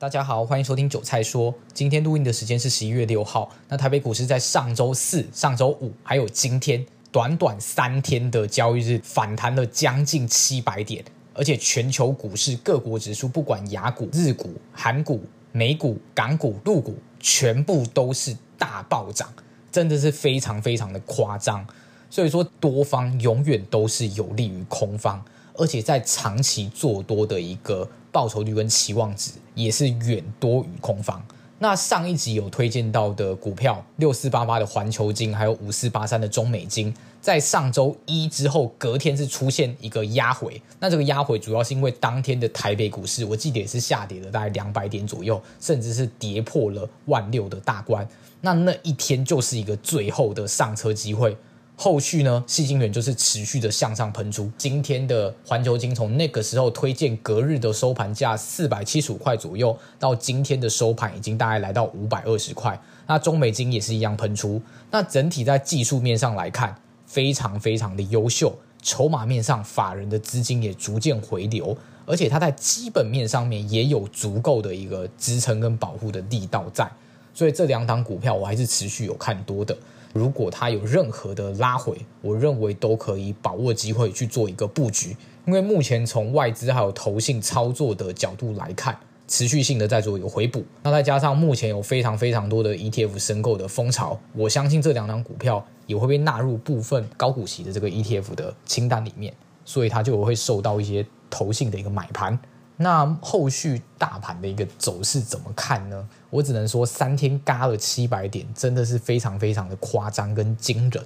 [0.00, 1.52] 大家好，欢迎收听韭菜说。
[1.74, 3.50] 今天录音的时间是十一月六号。
[3.68, 19.28] 那台北股市在上周四、上周五还有今天短短三天的交易日反弹了将近七百点，而且全球股市各国指数，不管亚股、日股、韩股、美股、港股、陆股，全部都是大暴涨，
[19.72, 21.66] 真的是非常非常的夸张。
[22.08, 25.20] 所以说，多方永远都是有利于空方，
[25.54, 27.90] 而且在长期做多的一个。
[28.10, 31.22] 报酬率跟期望值也是远多于空方。
[31.60, 40.62] 那上一集有推荐到的股票六四八八的环球金，还有五四八三的中美金，在上周一之后，隔天是出现一个压回。
[40.78, 48.08] 那这个压回主要是因为当天的台北股市，我记得也是下跌了大概两百点左右，甚至是跌破了万六的大关。
[48.40, 51.36] 那那一天就是一个最后的上车机会。
[51.80, 54.50] 后续呢，细晶圆就是持续的向上喷出。
[54.58, 62.76] 今天的环球晶从那个时候推荐隔日的收盘价四百七十五块左右，到今天的收盘已经大概来到五百二十块。
[63.06, 64.60] 那中美晶也是一样喷出。
[64.90, 66.74] 那整体在技术面上来看，
[67.06, 68.52] 非常非常的优秀。
[68.82, 76.90] 筹码面上，法人的资金也逐渐回流，而且它在基本面上面也有足够的一个支撑跟保护的力道在。
[77.32, 79.76] 所以这两档股票我还是持续有看多的。
[80.18, 85.16] 如果它有任何的拉回，我认为都可以把握机会去做一个布局，
[85.46, 90.64] 因为目前从外资还有投信操作的角度来看，持续性的在做一个回补。
[90.82, 99.32] 那再加上目前有非常非常多的 ETF 申购的风潮，我相信这两档股票也会被纳入部分高股息的这个 ETF 的清单里面，
[99.64, 102.36] 所以它就会受到一些投信的一个买盘。
[102.80, 106.08] 那后续大盘的一个走势怎么看呢？
[106.30, 111.04] 我只能说三天嘎了七百点，真的是非常非常的夸张跟惊人。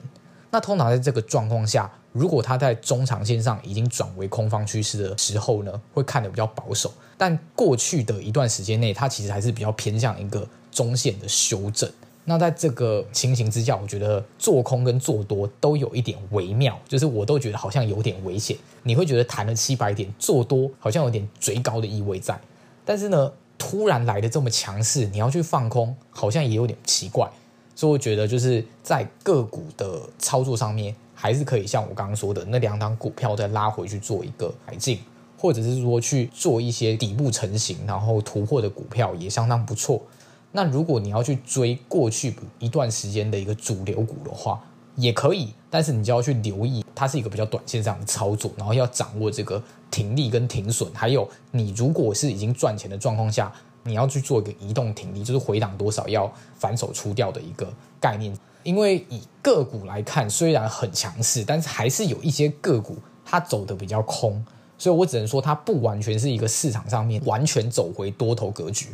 [0.50, 6.92] 那通常在这个状况下，如果它在中长线上已经转为空方趋势的时候呢，会看得比较保守。
[7.16, 11.90] 但过去的一段时间内，它其实还是比较偏向一个中线的修正。
[12.24, 18.56] 那在这个情形之下，我觉得做空跟做多都有一点微妙，就是我都觉得好像有点危险。
[18.84, 22.40] 你会觉得弹了七百点，做多好像有点追高的意味在，
[22.84, 27.28] 但是呢，突然来的这么强势，你要去放空，好像也有点奇怪。
[27.74, 35.00] 所以我觉得就是在个股的操作上面，还是可以像我刚刚说的那两档股票再拉回去做一个改进，
[35.36, 40.00] 或者是说去做一些底部成型然后突破的股票，也相当不错。
[40.52, 44.62] 那如果你要去追过去一段时间的一个主流股的话，
[44.96, 53.50] 也可以，但是你就要去留意，它是一个比较短线上的操作，然后要掌握这个停利跟停损，还有你如果是已经赚钱的状况下，
[53.84, 58.36] 你要去做一个移动停利，就是回档多少要反手出掉的一个概念。
[58.62, 64.44] 因为以个股来看，虽然很强势，但是还是有一些个股它走得比较空，
[64.76, 68.88] 所以我只能说它不完全是一个市场上面完全走回多头格局。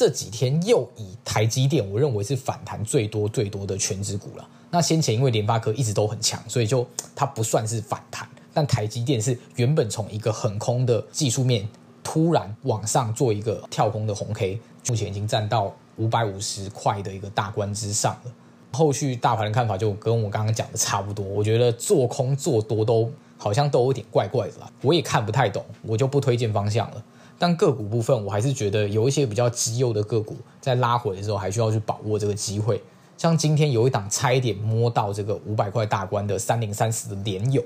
[0.00, 4.48] 这几天又以台积电，我认为是反弹最多最多的全值股了。
[4.70, 8.26] 那先前因为联发科一直都很强，所以就它不算是反弹。
[8.54, 11.68] 但台积电是原本从一个很空的技术面
[12.02, 18.32] 突然往上做一个跳空的红 K，目前已经站到五百五十块的一个大关之上了。
[18.72, 27.04] 后续大盘的看法就跟我刚刚讲的差不多，我觉得做空做多都好像都有点怪怪的啦，我也看不太懂，我就不推荐方向了。
[27.40, 32.82] 但个股部分，我还是觉得有一些比较绩优的个股，在拉回的时候，还需要去把握这个机会。
[33.16, 37.64] 像今天有一档差一点摸到这个五百块大关的三零三四的联咏，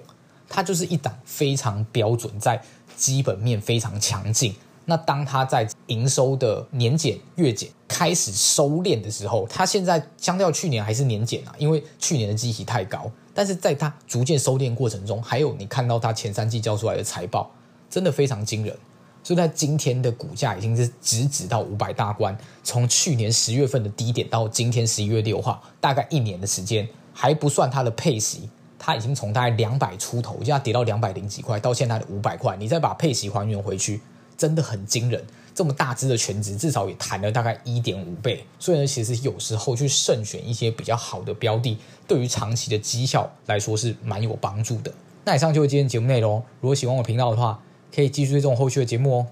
[0.48, 2.62] 它就是一档非常标准，在
[2.94, 4.54] 基本面非常强劲。
[4.84, 13.10] 那当它在营收的年减月减开始收敛的时候，它现在相较去年还是年减啊，因为去年的基期太高。
[13.34, 17.50] 但是在它逐渐收敛过程中，还有你看到它前三季交出来的财报，
[17.90, 18.76] 真的非常惊人。
[19.24, 34.02] 所以在今天的股价已经是直指到五百大关，从去年十月份的低点到今天十一月六号，大概一年的时间，还不算它的配息，它已经从大概两百出头，一下跌到两百零几块，到现在的五百块，你再把配息还原回去，
[34.36, 35.24] 真的很惊人。
[35.54, 38.44] 这么大只的全值，至少也弹了大概一点五倍。
[38.58, 41.78] 所以呢，其实有时候去慎选一些比较好的标的，
[42.08, 44.92] 对于长期的绩效来说是蛮有帮助的。
[45.24, 46.42] 那以上就是今天节目内容。
[46.60, 47.62] 如果喜欢我频道的话，
[47.94, 49.26] 可以继续追踪后续的节目哦。